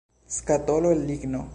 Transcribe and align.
Skatolo 0.35 0.91
el 0.97 1.05
ligno. 1.05 1.47